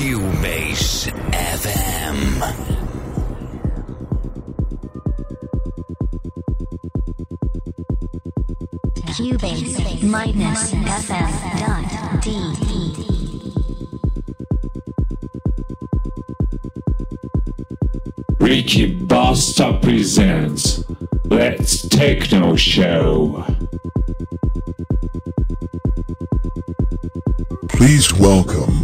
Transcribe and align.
Cuebase 0.00 1.12
FM. 1.30 2.40
Cuebase 9.14 10.02
minus 10.02 10.72
FM 10.72 11.32
dot 11.60 11.84
de. 12.22 12.40
Ricky 18.40 18.96
Busta 19.04 19.78
presents 19.82 20.82
Let's 21.28 21.86
Techno 21.86 22.56
Show. 22.56 23.44
Please 27.68 28.14
welcome 28.14 28.79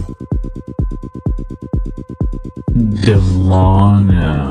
Delano. 3.06 4.45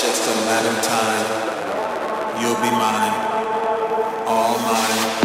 Just 0.00 0.28
a 0.28 0.34
matter 0.46 0.70
of 0.70 0.82
time. 0.82 2.42
You'll 2.42 2.56
be 2.56 2.70
mine, 2.70 4.26
all 4.26 4.58
mine. 4.58 5.23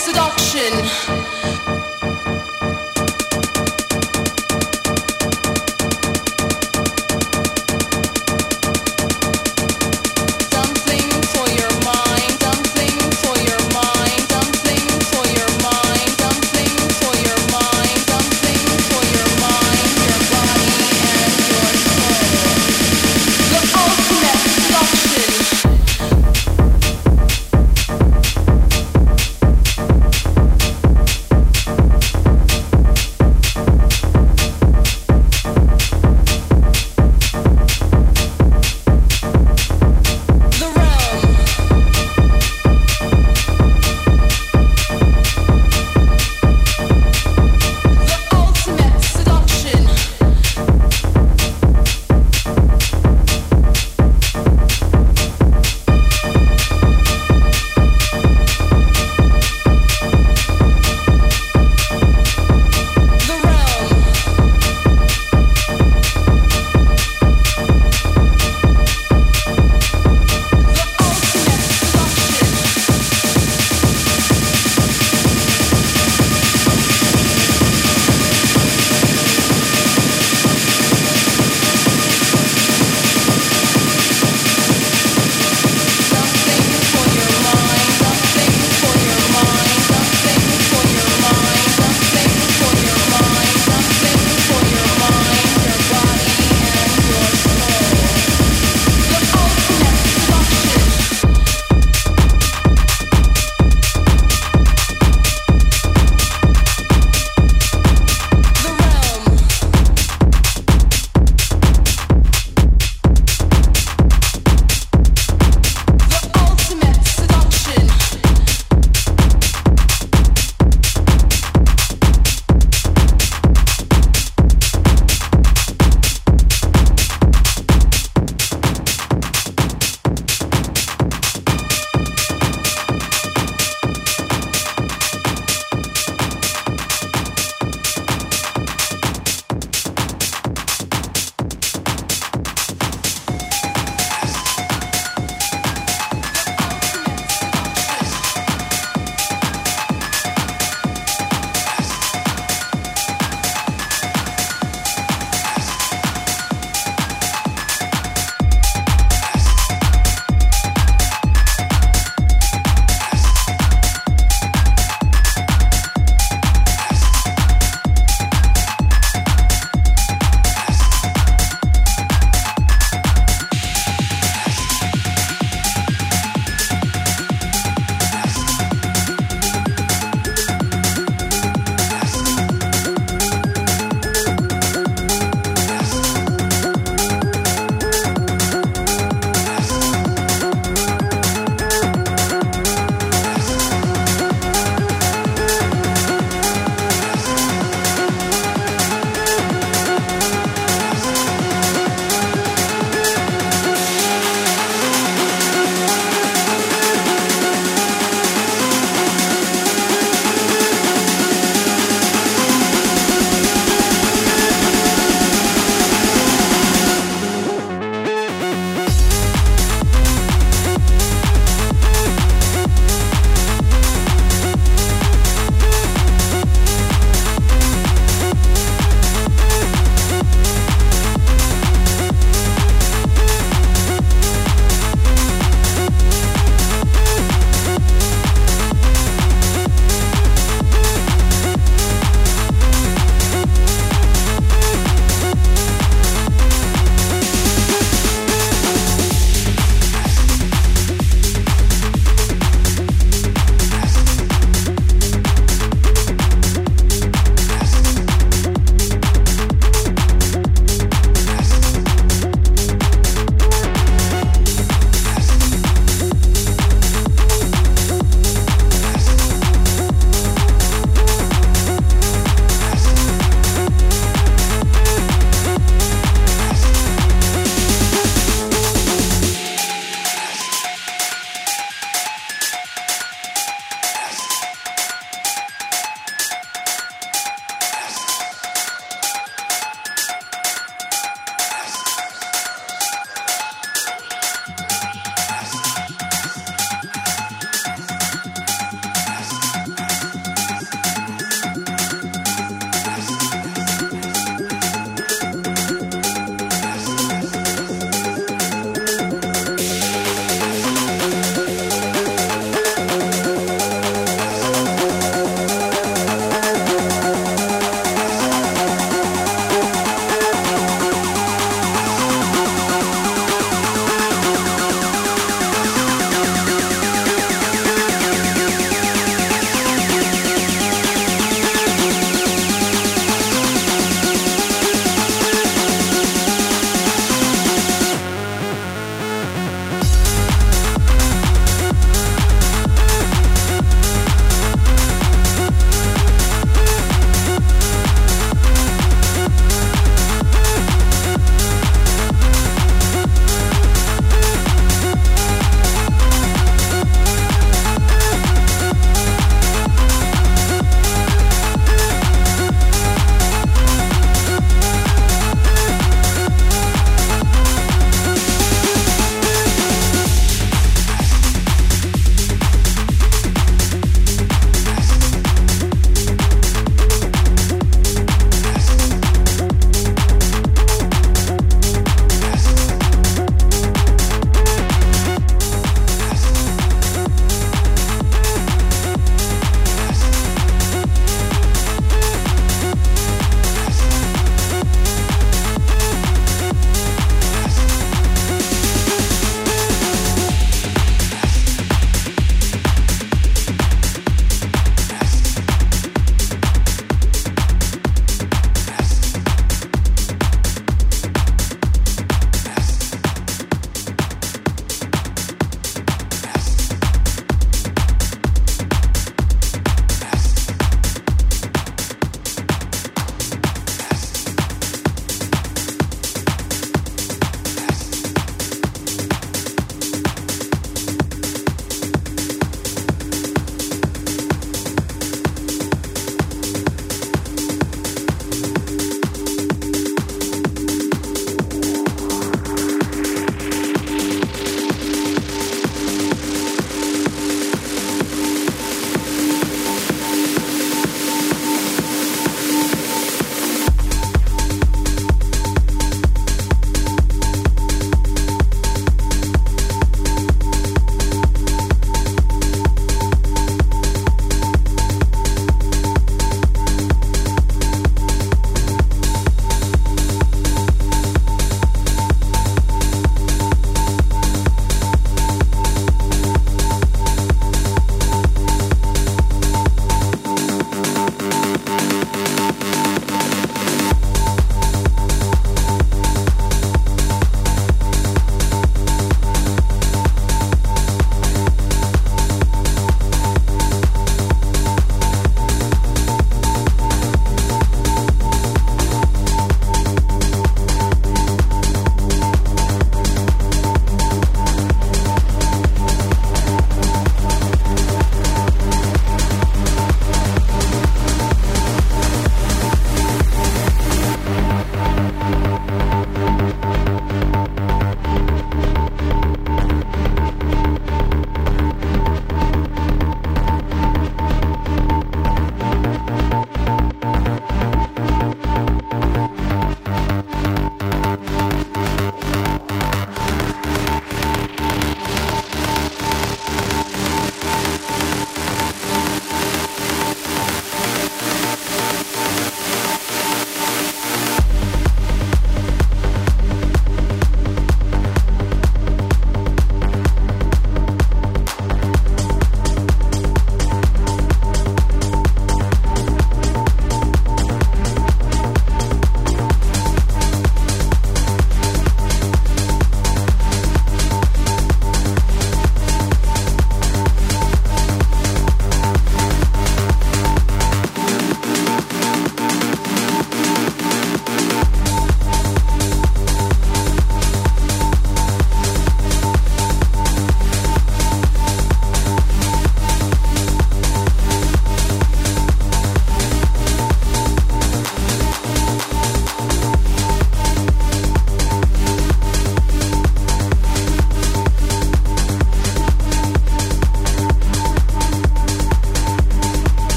seduction. 0.00 1.19